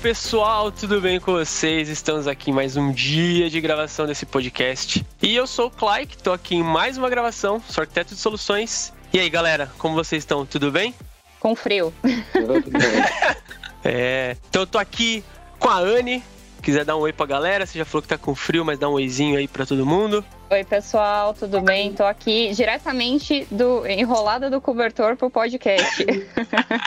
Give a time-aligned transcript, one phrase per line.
[0.00, 1.90] pessoal, tudo bem com vocês?
[1.90, 5.04] Estamos aqui em mais um dia de gravação desse podcast.
[5.20, 8.94] E eu sou o Clyde, tô aqui em mais uma gravação, Sorteto de Soluções.
[9.12, 10.46] E aí, galera, como vocês estão?
[10.46, 10.94] Tudo bem?
[11.38, 11.92] Com frio.
[13.84, 15.22] é, então eu tô aqui
[15.58, 16.24] com a Anne.
[16.62, 18.88] Quiser dar um oi pra galera, você já falou que tá com frio, mas dá
[18.88, 20.24] um oizinho aí pra todo mundo.
[20.50, 21.92] Oi, pessoal, tudo bem?
[21.92, 26.06] Tô aqui diretamente do enrolada do cobertor pro podcast.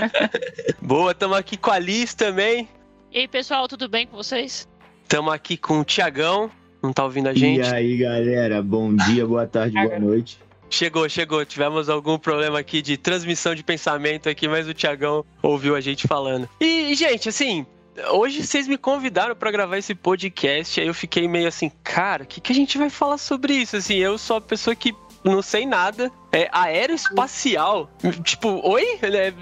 [0.81, 2.67] Boa, tamo aqui com a Liz também.
[3.13, 4.67] E aí, pessoal, tudo bem com vocês?
[5.08, 6.49] Tamo aqui com o Tiagão,
[6.81, 7.59] não tá ouvindo a gente?
[7.59, 10.40] E aí, galera, bom dia, boa tarde, boa noite.
[10.67, 11.45] Chegou, chegou.
[11.45, 16.07] Tivemos algum problema aqui de transmissão de pensamento aqui, mas o Tiagão ouviu a gente
[16.07, 16.49] falando.
[16.59, 17.68] E, gente, assim,
[18.09, 22.26] hoje vocês me convidaram para gravar esse podcast, aí eu fiquei meio assim, cara, o
[22.26, 23.76] que, que a gente vai falar sobre isso?
[23.76, 24.91] Assim, eu sou a pessoa que
[25.32, 26.12] não sei nada.
[26.32, 27.90] É aeroespacial.
[28.23, 29.00] Tipo, oi?
[29.02, 29.34] É,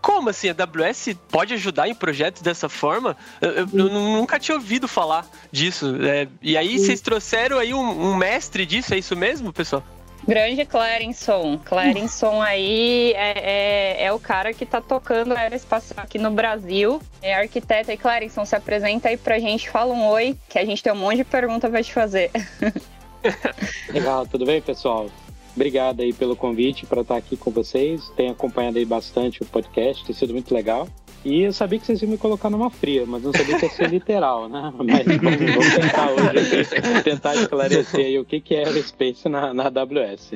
[0.00, 0.48] como assim?
[0.48, 3.16] A AWS pode ajudar em projetos dessa forma?
[3.40, 5.94] Eu, eu, eu nunca tinha ouvido falar disso.
[6.02, 9.82] É, e aí vocês trouxeram aí um, um mestre disso, é isso mesmo, pessoal?
[10.26, 11.58] Grande Clarenson.
[11.58, 17.00] Clarenson aí é, é, é, o cara que tá tocando aeroespacial aqui no Brasil.
[17.20, 20.82] É arquiteto e Clarenson, se apresenta aí pra gente, fala um oi, que a gente
[20.82, 22.30] tem um monte de pergunta pra te fazer.
[23.92, 25.10] Legal, tudo bem, pessoal?
[25.54, 28.10] Obrigado aí pelo convite para estar aqui com vocês.
[28.16, 30.88] Tenho acompanhado aí bastante o podcast, tem sido muito legal.
[31.24, 33.70] E eu sabia que vocês iam me colocar numa fria, mas não sabia que ia
[33.70, 34.72] ser literal, né?
[34.76, 40.32] Mas vamos, tentar hoje tentar esclarecer aí o que, que é aerospace na, na AWS.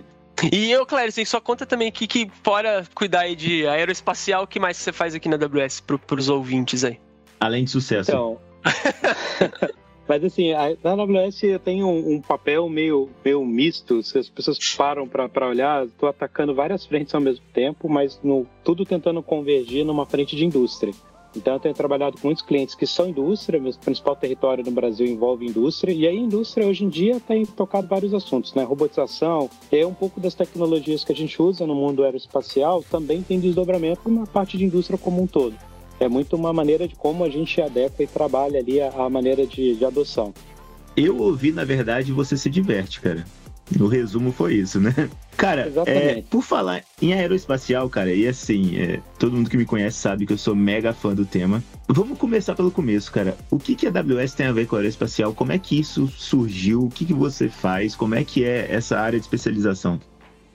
[0.52, 4.60] E eu, Clarice, só conta também que, que fora cuidar aí de aeroespacial, o que
[4.60, 7.00] mais você faz aqui na AWS para os ouvintes aí?
[7.40, 8.10] Além de sucesso.
[8.10, 8.38] Então,
[10.08, 14.02] Mas assim, a, AWS tem um, um, papel meio, meio misto.
[14.02, 18.46] Se as pessoas param para olhar, estou atacando várias frentes ao mesmo tempo, mas no,
[18.62, 20.92] tudo tentando convergir numa frente de indústria.
[21.34, 25.06] Então, eu tenho trabalhado com muitos clientes que são indústria, meu principal território no Brasil
[25.06, 28.62] envolve indústria, e a indústria hoje em dia tem tocado vários assuntos, né?
[28.62, 33.38] Robotização, é um pouco das tecnologias que a gente usa no mundo aeroespacial, também tem
[33.38, 35.54] desdobramento na parte de indústria como um todo
[35.98, 39.46] é muito uma maneira de como a gente adequa e trabalha ali a, a maneira
[39.46, 40.32] de, de, adoção.
[40.96, 43.24] Eu ouvi, na verdade, você se diverte, cara.
[43.76, 44.94] No resumo foi isso, né?
[45.36, 49.98] Cara, é, por falar em aeroespacial, cara, e assim, é, todo mundo que me conhece
[49.98, 51.62] sabe que eu sou mega fã do tema.
[51.88, 53.36] Vamos começar pelo começo, cara.
[53.50, 55.34] O que, que a AWS tem a ver com aeroespacial?
[55.34, 56.84] Como é que isso surgiu?
[56.84, 57.96] O que, que você faz?
[57.96, 60.00] Como é que é essa área de especialização?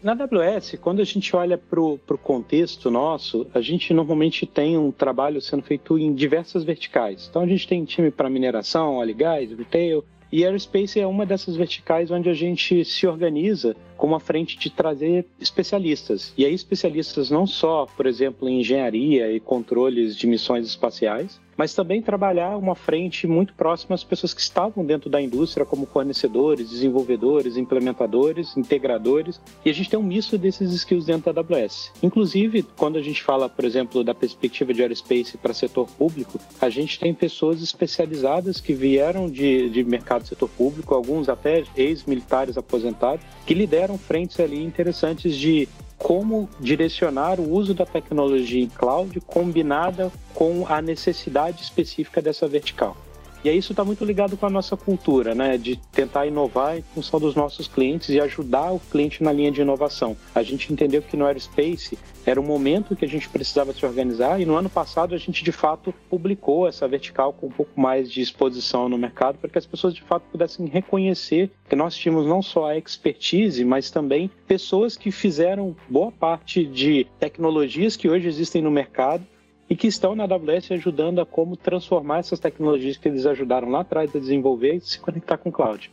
[0.04, 4.92] Na AWS, quando a gente olha para o contexto nosso, a gente normalmente tem um
[4.92, 7.28] trabalho sendo feito em diversas verticais.
[7.30, 11.26] Então a gente tem time para mineração, óleo e gás, retail, e Aerospace é uma
[11.26, 16.34] dessas verticais onde a gente se organiza com uma frente de trazer especialistas.
[16.38, 21.74] E aí, especialistas não só, por exemplo, em engenharia e controles de missões espaciais, mas
[21.74, 26.70] também trabalhar uma frente muito próxima às pessoas que estavam dentro da indústria, como fornecedores,
[26.70, 31.92] desenvolvedores, implementadores, integradores, e a gente tem um misto desses skills dentro da AWS.
[32.02, 36.70] Inclusive, quando a gente fala, por exemplo, da perspectiva de aerospace para setor público, a
[36.70, 43.26] gente tem pessoas especializadas que vieram de, de mercado setor público, alguns até ex-militares aposentados,
[43.46, 45.68] que lideram frentes ali interessantes de
[46.02, 52.98] como direcionar o uso da tecnologia em cloud combinada com a necessidade específica dessa vertical.
[53.44, 55.58] E aí isso está muito ligado com a nossa cultura, né?
[55.58, 59.62] De tentar inovar em função dos nossos clientes e ajudar o cliente na linha de
[59.62, 60.16] inovação.
[60.36, 64.40] A gente entendeu que no Aerospace era um momento que a gente precisava se organizar
[64.40, 68.12] e no ano passado a gente de fato publicou essa vertical com um pouco mais
[68.12, 72.28] de exposição no mercado para que as pessoas de fato pudessem reconhecer que nós tínhamos
[72.28, 78.28] não só a expertise, mas também pessoas que fizeram boa parte de tecnologias que hoje
[78.28, 79.26] existem no mercado
[79.72, 83.80] e que estão na AWS ajudando a como transformar essas tecnologias que eles ajudaram lá
[83.80, 85.90] atrás a desenvolver e se conectar com o cloud.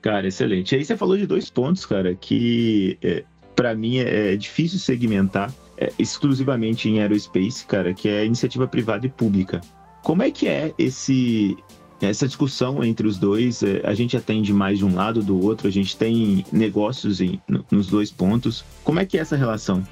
[0.00, 0.76] Cara, excelente.
[0.76, 3.24] Aí você falou de dois pontos, cara, que é,
[3.56, 9.06] para mim é, é, difícil segmentar é, exclusivamente em aerospace, cara, que é iniciativa privada
[9.06, 9.60] e pública.
[10.04, 11.56] Como é que é esse
[12.00, 13.60] essa discussão entre os dois?
[13.60, 17.40] É, a gente atende mais de um lado do outro, a gente tem negócios em,
[17.72, 18.64] nos dois pontos.
[18.84, 19.82] Como é que é essa relação?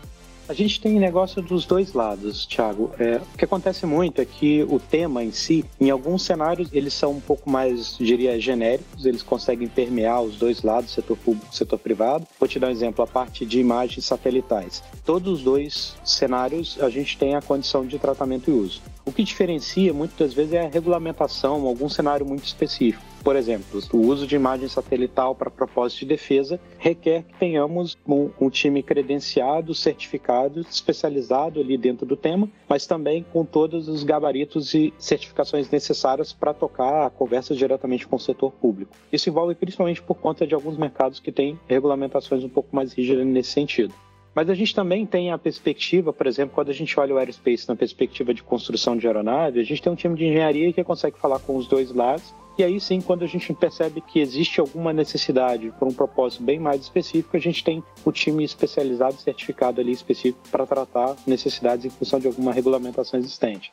[0.47, 2.91] A gente tem negócio dos dois lados, Thiago.
[2.99, 6.93] É, o que acontece muito é que o tema em si, em alguns cenários, eles
[6.93, 11.79] são um pouco mais, diria, genéricos, eles conseguem permear os dois lados, setor público setor
[11.79, 12.27] privado.
[12.39, 14.83] Vou te dar um exemplo, a parte de imagens satelitais.
[15.05, 18.83] Todos os dois cenários, a gente tem a condição de tratamento e uso.
[19.07, 23.05] O que diferencia muitas vezes é a regulamentação, algum cenário muito específico.
[23.23, 28.31] Por exemplo, o uso de imagem satelital para propósito de defesa requer que tenhamos um,
[28.41, 34.75] um time credenciado, certificado, especializado ali dentro do tema, mas também com todos os gabaritos
[34.75, 38.95] e certificações necessárias para tocar a conversa diretamente com o setor público.
[39.11, 43.27] Isso envolve principalmente por conta de alguns mercados que têm regulamentações um pouco mais rígidas
[43.27, 43.95] nesse sentido.
[44.35, 47.69] Mas a gente também tem a perspectiva, por exemplo, quando a gente olha o aerospace
[47.69, 51.19] na perspectiva de construção de aeronave, a gente tem um time de engenharia que consegue
[51.19, 52.35] falar com os dois lados.
[52.57, 56.59] E aí sim, quando a gente percebe que existe alguma necessidade por um propósito bem
[56.59, 61.91] mais específico, a gente tem o time especializado, certificado ali específico para tratar necessidades em
[61.91, 63.73] função de alguma regulamentação existente.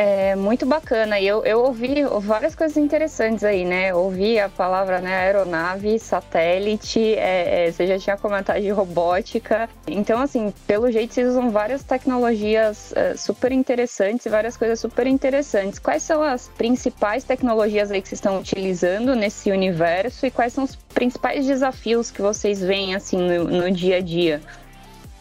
[0.00, 1.18] É muito bacana.
[1.18, 3.92] E eu, eu ouvi várias coisas interessantes aí, né?
[3.92, 9.68] ouvi a palavra né, aeronave, satélite, é, é, você já tinha comentado de robótica.
[9.88, 15.04] Então, assim, pelo jeito, vocês usam várias tecnologias é, super interessantes e várias coisas super
[15.04, 15.80] interessantes.
[15.80, 20.62] Quais são as principais tecnologias aí que vocês estão utilizando nesse universo e quais são
[20.62, 24.40] os principais desafios que vocês veem, assim, no, no dia a dia?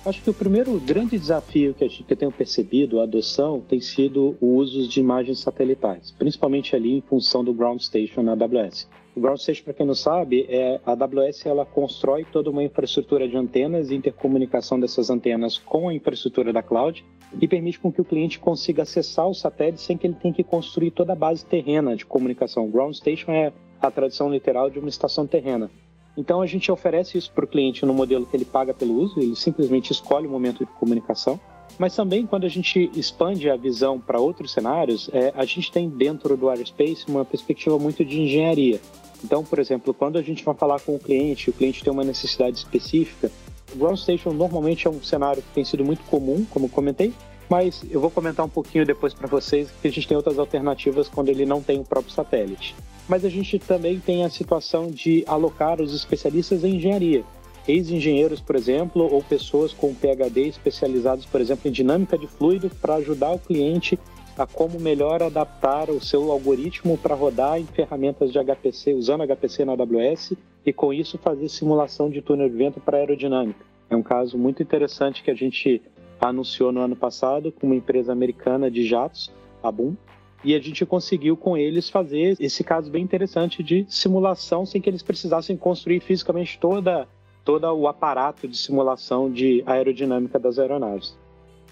[0.05, 3.81] Acho que o primeiro grande desafio que, gente, que eu tenho percebido, a adoção, tem
[3.81, 8.87] sido o uso de imagens satelitais, principalmente ali em função do Ground Station na AWS.
[9.17, 13.27] O Ground Station, para quem não sabe, é a AWS ela constrói toda uma infraestrutura
[13.27, 17.03] de antenas e intercomunicação dessas antenas com a infraestrutura da cloud
[17.41, 20.43] e permite com que o cliente consiga acessar o satélite sem que ele tenha que
[20.43, 22.65] construir toda a base terrena de comunicação.
[22.65, 23.51] O Ground Station é
[23.81, 25.69] a tradução literal de uma estação terrena.
[26.17, 29.19] Então a gente oferece isso para o cliente no modelo que ele paga pelo uso,
[29.19, 31.39] ele simplesmente escolhe o momento de comunicação.
[31.77, 35.87] Mas também quando a gente expande a visão para outros cenários, é, a gente tem
[35.87, 38.81] dentro do Aerospace uma perspectiva muito de engenharia.
[39.23, 42.03] Então, por exemplo, quando a gente vai falar com o cliente, o cliente tem uma
[42.03, 43.31] necessidade específica,
[43.73, 47.13] o Ground Station normalmente é um cenário que tem sido muito comum, como comentei,
[47.49, 51.07] mas eu vou comentar um pouquinho depois para vocês que a gente tem outras alternativas
[51.07, 52.75] quando ele não tem o próprio satélite
[53.07, 57.23] mas a gente também tem a situação de alocar os especialistas em engenharia.
[57.67, 62.95] Ex-engenheiros, por exemplo, ou pessoas com PhD especializados, por exemplo, em dinâmica de fluido, para
[62.95, 63.99] ajudar o cliente
[64.37, 69.65] a como melhor adaptar o seu algoritmo para rodar em ferramentas de HPC, usando HPC
[69.65, 70.33] na AWS,
[70.65, 73.65] e com isso fazer simulação de túnel de vento para aerodinâmica.
[73.89, 75.81] É um caso muito interessante que a gente
[76.21, 79.31] anunciou no ano passado com uma empresa americana de jatos,
[79.63, 79.95] a Boom,
[80.43, 84.89] e a gente conseguiu com eles fazer esse caso bem interessante de simulação sem que
[84.89, 87.07] eles precisassem construir fisicamente toda
[87.43, 91.15] todo o aparato de simulação de aerodinâmica das aeronaves.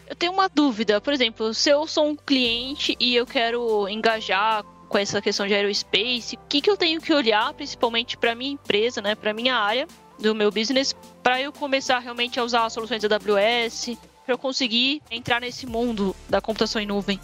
[0.08, 4.64] Eu tenho uma dúvida, por exemplo, se eu sou um cliente e eu quero engajar
[4.88, 8.52] com essa questão de aerospace, o que, que eu tenho que olhar, principalmente para minha
[8.52, 9.86] empresa, né, para minha área
[10.18, 14.38] do meu business, para eu começar realmente a usar as soluções da AWS, para eu
[14.38, 17.20] conseguir entrar nesse mundo da computação em nuvem?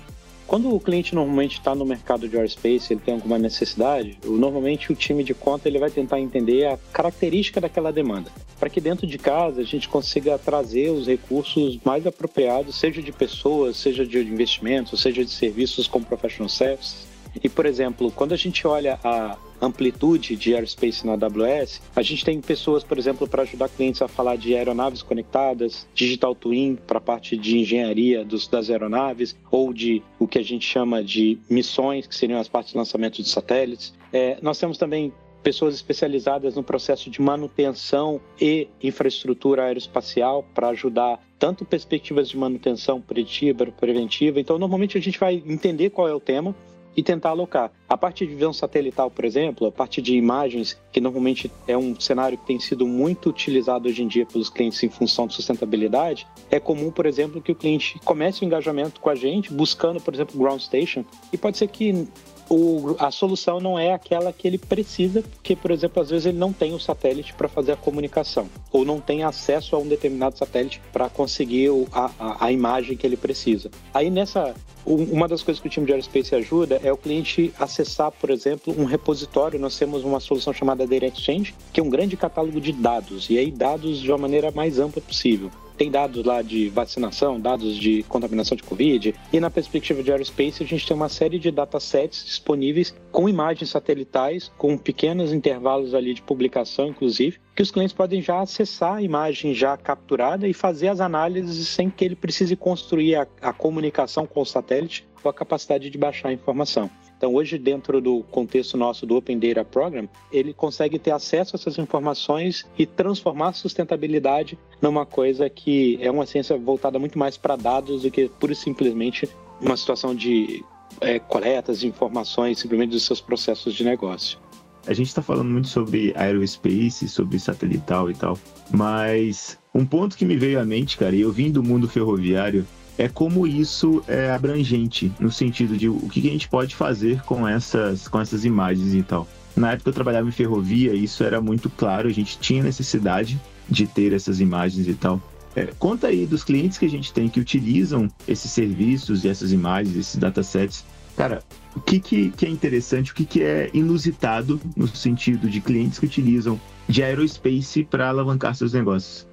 [0.51, 4.95] Quando o cliente normalmente está no mercado de Airspace, ele tem alguma necessidade, normalmente o
[4.97, 9.17] time de conta ele vai tentar entender a característica daquela demanda, para que dentro de
[9.17, 14.99] casa a gente consiga trazer os recursos mais apropriados, seja de pessoas, seja de investimentos,
[14.99, 17.07] seja de serviços como professional services.
[17.41, 22.25] E, por exemplo, quando a gente olha a amplitude de airspace na AWS, a gente
[22.25, 26.97] tem pessoas, por exemplo, para ajudar clientes a falar de aeronaves conectadas, digital twin para
[26.97, 31.37] a parte de engenharia dos, das aeronaves, ou de o que a gente chama de
[31.49, 33.93] missões, que seriam as partes de lançamento de satélites.
[34.11, 41.19] É, nós temos também pessoas especializadas no processo de manutenção e infraestrutura aeroespacial para ajudar
[41.39, 44.39] tanto perspectivas de manutenção preditiva, preventiva.
[44.39, 46.55] Então, normalmente a gente vai entender qual é o tema
[46.95, 47.71] e tentar alocar.
[47.87, 51.99] A parte de visão satelital, por exemplo, a parte de imagens, que normalmente é um
[51.99, 56.27] cenário que tem sido muito utilizado hoje em dia pelos clientes em função de sustentabilidade,
[56.49, 60.13] é comum, por exemplo, que o cliente comece o engajamento com a gente buscando, por
[60.13, 62.07] exemplo, ground station, e pode ser que
[62.51, 66.37] o, a solução não é aquela que ele precisa, porque, por exemplo, às vezes ele
[66.37, 70.37] não tem o satélite para fazer a comunicação, ou não tem acesso a um determinado
[70.37, 73.71] satélite para conseguir a, a, imagem que ele precisa.
[73.93, 74.53] Aí nessa.
[74.83, 78.73] Uma das coisas que o time de Aerospace ajuda é o cliente acessar, por exemplo,
[78.75, 79.59] um repositório.
[79.59, 83.37] Nós temos uma solução chamada Data Exchange, que é um grande catálogo de dados, e
[83.37, 85.51] aí dados de uma maneira mais ampla possível
[85.81, 90.61] tem dados lá de vacinação, dados de contaminação de Covid, e na perspectiva de aerospace
[90.61, 96.13] a gente tem uma série de datasets disponíveis com imagens satelitais, com pequenos intervalos ali
[96.13, 100.89] de publicação, inclusive, que os clientes podem já acessar a imagem já capturada e fazer
[100.89, 105.33] as análises sem que ele precise construir a, a comunicação com o satélite ou a
[105.33, 106.91] capacidade de baixar a informação.
[107.21, 111.57] Então, hoje, dentro do contexto nosso do Open Data Program, ele consegue ter acesso a
[111.59, 117.37] essas informações e transformar a sustentabilidade numa coisa que é uma ciência voltada muito mais
[117.37, 119.29] para dados do que pura e simplesmente
[119.61, 120.65] uma situação de
[120.99, 124.39] é, coletas de informações simplesmente dos seus processos de negócio.
[124.87, 128.35] a gente está falando muito sobre aerospace, sobre satelital e tal,
[128.71, 132.65] mas um ponto que me veio à mente, cara, e eu vim do mundo ferroviário,
[133.01, 137.47] é como isso é abrangente, no sentido de o que a gente pode fazer com
[137.47, 139.27] essas, com essas imagens e tal.
[139.55, 143.87] Na época eu trabalhava em ferrovia, isso era muito claro, a gente tinha necessidade de
[143.87, 145.19] ter essas imagens e tal.
[145.55, 149.51] É, conta aí dos clientes que a gente tem que utilizam esses serviços e essas
[149.51, 150.85] imagens, esses datasets.
[151.17, 151.41] Cara,
[151.75, 155.97] o que, que, que é interessante, o que, que é inusitado no sentido de clientes
[155.97, 159.30] que utilizam de aerospace para alavancar seus negócios?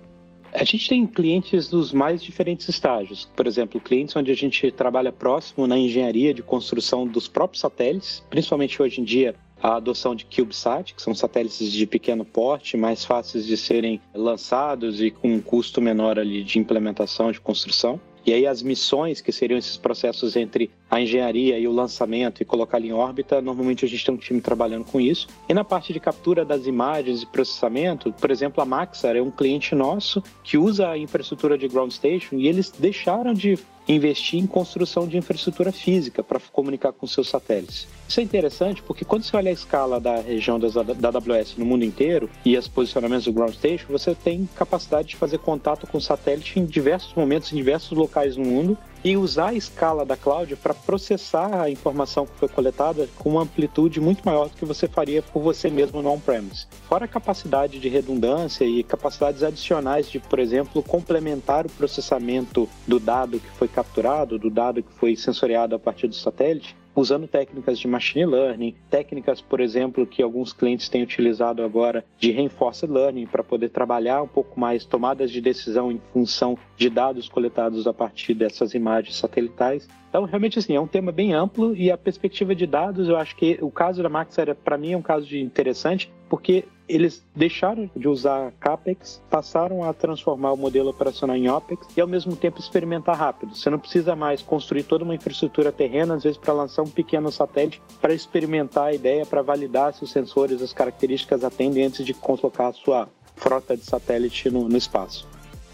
[0.53, 3.29] A gente tem clientes dos mais diferentes estágios.
[3.37, 8.23] Por exemplo, clientes onde a gente trabalha próximo na engenharia de construção dos próprios satélites,
[8.31, 13.05] principalmente hoje em dia a adoção de CubeSat, que são satélites de pequeno porte, mais
[13.05, 18.01] fáceis de serem lançados e com um custo menor ali de implementação, de construção.
[18.27, 22.45] E aí as missões, que seriam esses processos entre a engenharia e o lançamento e
[22.45, 25.27] colocar em órbita, normalmente a gente tem um time trabalhando com isso.
[25.49, 29.31] E na parte de captura das imagens e processamento, por exemplo, a Maxar é um
[29.31, 33.59] cliente nosso que usa a infraestrutura de ground station e eles deixaram de
[33.89, 37.89] investir em construção de infraestrutura física para comunicar com seus satélites.
[38.09, 41.65] Isso é interessante porque quando você olha a escala da região das, da AWS no
[41.65, 46.01] mundo inteiro e os posicionamentos do ground station, você tem capacidade de fazer contato com
[46.01, 50.57] satélite em diversos momentos, em diversos locais no mundo e usar a escala da cloud
[50.57, 54.89] para processar a informação que foi coletada com uma amplitude muito maior do que você
[54.89, 56.67] faria por você mesmo no on-premise.
[56.89, 62.99] Fora a capacidade de redundância e capacidades adicionais de, por exemplo, complementar o processamento do
[62.99, 67.79] dado que foi capturado, do dado que foi sensoriado a partir do satélite, usando técnicas
[67.79, 73.27] de machine learning, técnicas, por exemplo, que alguns clientes têm utilizado agora de reinforced learning
[73.27, 77.95] para poder trabalhar um pouco mais tomadas de decisão em função de dados coletados a
[77.95, 79.89] partir dessas imagens satelitais.
[80.09, 83.37] Então, realmente, assim, é um tema bem amplo e a perspectiva de dados, eu acho
[83.37, 87.23] que o caso da Max era, para mim, é um caso de interessante, porque eles
[87.35, 92.35] deixaram de usar CAPEX, passaram a transformar o modelo operacional em OPEX e, ao mesmo
[92.35, 93.55] tempo, experimentar rápido.
[93.55, 97.31] Você não precisa mais construir toda uma infraestrutura terrena, às vezes, para lançar um pequeno
[97.31, 102.15] satélite, para experimentar a ideia, para validar se os sensores, as características atendem antes de
[102.15, 105.27] colocar a sua frota de satélite no, no espaço.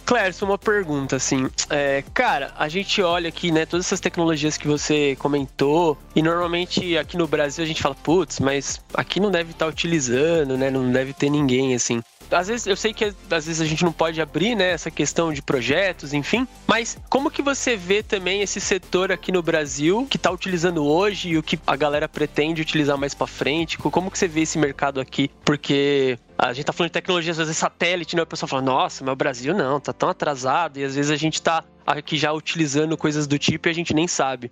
[0.04, 1.48] Clércio, uma pergunta, assim.
[1.70, 6.96] É, cara, a gente olha aqui, né, todas essas tecnologias que você comentou, e normalmente
[6.96, 10.70] aqui no Brasil a gente fala, putz, mas aqui não deve estar tá utilizando, né?
[10.70, 13.92] Não deve ter ninguém, assim às vezes eu sei que às vezes a gente não
[13.92, 18.60] pode abrir, né, essa questão de projetos, enfim, mas como que você vê também esse
[18.60, 22.96] setor aqui no Brasil que está utilizando hoje e o que a galera pretende utilizar
[22.98, 23.78] mais para frente?
[23.78, 25.30] Como que você vê esse mercado aqui?
[25.44, 28.22] Porque a gente tá falando de tecnologia, às vezes satélite, né?
[28.22, 31.16] O pessoal fala, nossa, mas o Brasil não, tá tão atrasado, e às vezes a
[31.16, 34.50] gente tá aqui já utilizando coisas do tipo e a gente nem sabe.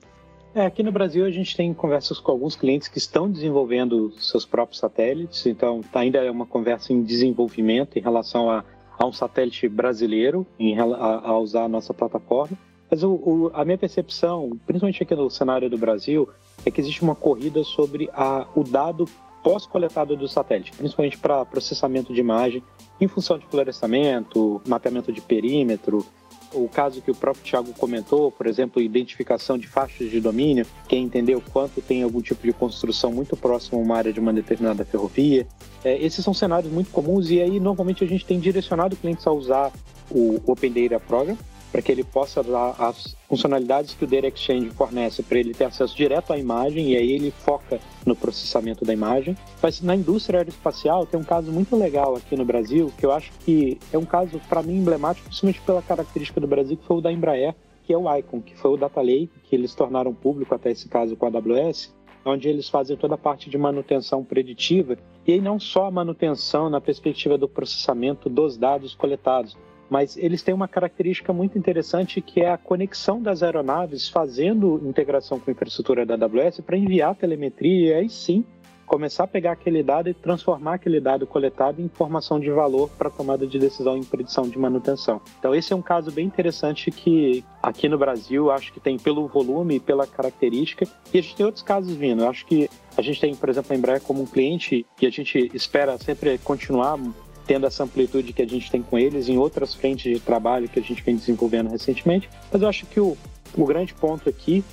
[0.54, 4.44] É, aqui no Brasil a gente tem conversas com alguns clientes que estão desenvolvendo seus
[4.44, 8.62] próprios satélites, então tá, ainda é uma conversa em desenvolvimento em relação a,
[8.98, 12.56] a um satélite brasileiro, em, a, a, usar a nossa plataforma.
[12.90, 16.28] Mas o, o, a minha percepção, principalmente aqui no cenário do Brasil,
[16.66, 19.06] é que existe uma corrida sobre a, o dado
[19.42, 22.62] pós-coletado do satélite, principalmente para processamento de imagem,
[23.00, 26.04] em função de florestamento, mapeamento de perímetro,
[26.54, 31.04] o caso que o próprio Thiago comentou, por exemplo, identificação de faixas de domínio, quem
[31.04, 34.32] entender o quanto tem algum tipo de construção muito próximo a uma área de uma
[34.32, 35.46] determinada ferrovia.
[35.84, 39.32] É, esses são cenários muito comuns e aí normalmente a gente tem direcionado clientes a
[39.32, 39.72] usar
[40.10, 41.36] o Open Data Program,
[41.72, 45.64] para que ele possa dar as funcionalidades que o Data Exchange fornece para ele ter
[45.64, 49.34] acesso direto à imagem e aí ele foca no processamento da imagem.
[49.62, 53.32] Mas na indústria aeroespacial tem um caso muito legal aqui no Brasil que eu acho
[53.40, 57.00] que é um caso para mim emblemático, principalmente pela característica do Brasil, que foi o
[57.00, 60.54] da Embraer, que é o Icon, que foi o Data Lake, que eles tornaram público
[60.54, 61.92] até esse caso com a AWS,
[62.24, 66.68] onde eles fazem toda a parte de manutenção preditiva e aí não só a manutenção
[66.68, 69.56] na perspectiva do processamento dos dados coletados,
[69.92, 75.38] mas eles têm uma característica muito interessante que é a conexão das aeronaves fazendo integração
[75.38, 78.42] com a infraestrutura da AWS para enviar telemetria e aí sim
[78.86, 83.10] começar a pegar aquele dado e transformar aquele dado coletado em informação de valor para
[83.10, 85.20] tomada de decisão em predição de manutenção.
[85.38, 89.28] Então esse é um caso bem interessante que aqui no Brasil acho que tem pelo
[89.28, 92.22] volume e pela característica e a gente tem outros casos vindo.
[92.22, 95.10] Eu acho que a gente tem, por exemplo, a Embraer como um cliente e a
[95.10, 96.98] gente espera sempre continuar
[97.46, 100.78] tendo essa amplitude que a gente tem com eles em outras frentes de trabalho que
[100.78, 102.28] a gente vem desenvolvendo recentemente.
[102.50, 103.16] Mas eu acho que o,
[103.56, 104.64] o grande ponto aqui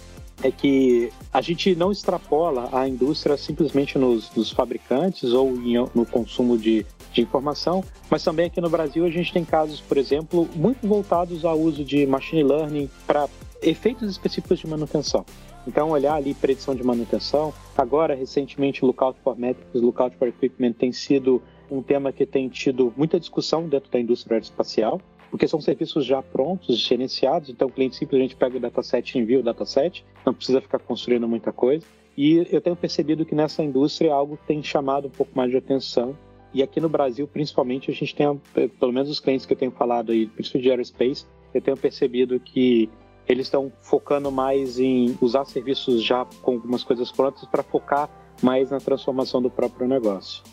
[0.41, 6.05] é que a gente não extrapola a indústria simplesmente nos, nos fabricantes ou em, no
[6.05, 10.47] consumo de, de informação, mas também aqui no Brasil a gente tem casos, por exemplo,
[10.55, 13.27] muito voltados ao uso de machine learning para
[13.61, 15.25] efeitos específicos de manutenção.
[15.67, 17.53] Então, olhar ali predição de manutenção.
[17.77, 22.93] Agora, recentemente, Lookout for Metrics, Lookout for Equipment tem sido um tema que tem tido
[22.95, 27.95] muita discussão dentro da indústria aeroespacial, porque são serviços já prontos, gerenciados, então o cliente
[27.95, 31.85] simplesmente pega o dataset e envia o dataset, não precisa ficar construindo muita coisa.
[32.17, 36.17] E eu tenho percebido que nessa indústria algo tem chamado um pouco mais de atenção.
[36.53, 38.41] E aqui no Brasil, principalmente, a gente tem,
[38.79, 42.39] pelo menos os clientes que eu tenho falado aí, principalmente de aerospace, eu tenho percebido
[42.39, 42.89] que
[43.27, 48.09] eles estão focando mais em usar serviços já com algumas coisas prontas para focar
[48.41, 50.43] mais na transformação do próprio negócio.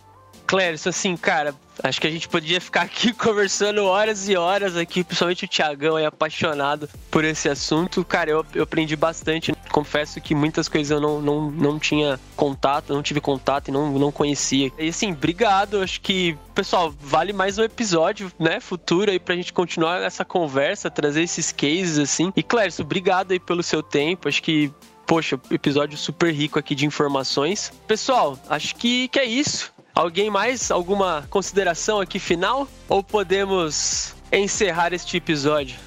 [0.46, 5.02] Clérison, assim, cara, acho que a gente podia ficar aqui conversando horas e horas aqui,
[5.02, 8.04] principalmente o Tiagão é apaixonado por esse assunto.
[8.04, 9.52] Cara, eu, eu aprendi bastante.
[9.70, 13.90] Confesso que muitas coisas eu não, não, não tinha contato, não tive contato e não,
[13.98, 14.72] não conhecia.
[14.78, 15.82] E assim, obrigado.
[15.82, 20.90] Acho que, pessoal, vale mais um episódio, né, futuro aí pra gente continuar essa conversa,
[20.90, 22.32] trazer esses cases, assim.
[22.36, 24.28] E, Clérison, obrigado aí pelo seu tempo.
[24.28, 24.72] Acho que
[25.06, 27.72] poxa, episódio super rico aqui de informações.
[27.86, 29.72] Pessoal, acho que, que é isso.
[29.96, 30.70] Alguém mais?
[30.70, 32.68] Alguma consideração aqui final?
[32.86, 35.78] Ou podemos encerrar este episódio?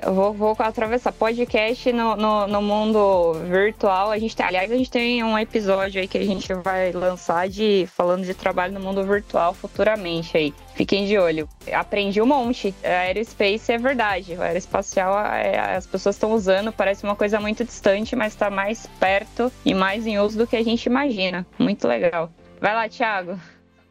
[0.00, 4.12] Eu vou, vou atravessar podcast no, no, no, mundo virtual.
[4.12, 7.48] A gente tem, aliás, a gente tem um episódio aí que a gente vai lançar
[7.48, 10.54] de falando de trabalho no mundo virtual futuramente aí.
[10.76, 11.48] Fiquem de olho.
[11.72, 12.72] Aprendi um monte.
[12.84, 14.34] A aerospace é verdade.
[14.34, 18.86] O aeroespacial é, as pessoas estão usando, parece uma coisa muito distante, mas está mais
[19.00, 21.44] perto e mais em uso do que a gente imagina.
[21.58, 22.30] Muito legal.
[22.60, 23.38] Vai lá, Thiago.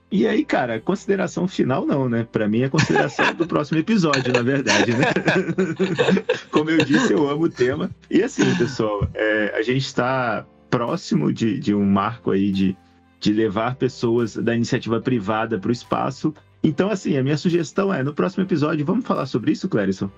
[0.09, 2.25] E aí, cara, consideração final não, né?
[2.31, 5.05] Para mim é consideração do próximo episódio, na verdade, né?
[6.49, 7.91] Como eu disse, eu amo o tema.
[8.09, 12.75] E assim, pessoal, é, a gente está próximo de, de um marco aí de,
[13.19, 16.33] de levar pessoas da iniciativa privada para o espaço.
[16.63, 20.09] Então, assim, a minha sugestão é, no próximo episódio, vamos falar sobre isso, Clérison?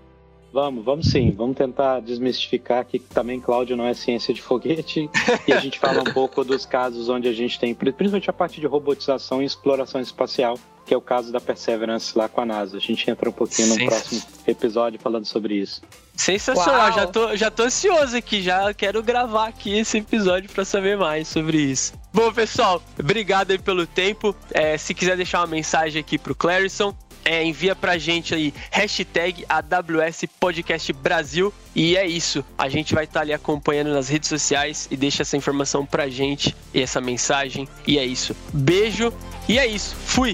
[0.51, 1.31] Vamos, vamos sim.
[1.31, 5.09] Vamos tentar desmistificar que também Cláudio não é ciência de foguete.
[5.47, 8.59] e a gente fala um pouco dos casos onde a gente tem, principalmente a parte
[8.59, 12.77] de robotização e exploração espacial, que é o caso da Perseverance lá com a NASA.
[12.77, 15.81] A gente entra um pouquinho no próximo episódio falando sobre isso.
[16.15, 20.97] Sensacional, já tô, já tô ansioso aqui, já quero gravar aqui esse episódio para saber
[20.97, 21.93] mais sobre isso.
[22.13, 24.35] Bom, pessoal, obrigado aí pelo tempo.
[24.51, 26.93] É, se quiser deixar uma mensagem aqui pro Clarison,
[27.29, 31.53] é, envia pra gente aí, hashtag AWS Podcast Brasil.
[31.75, 32.43] E é isso.
[32.57, 36.09] A gente vai estar tá ali acompanhando nas redes sociais e deixa essa informação pra
[36.09, 37.67] gente e essa mensagem.
[37.85, 38.35] E é isso.
[38.51, 39.13] Beijo.
[39.47, 39.95] E é isso.
[39.95, 40.33] Fui.